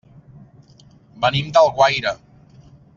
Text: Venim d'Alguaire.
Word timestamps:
Venim 1.27 1.53
d'Alguaire. 1.59 2.19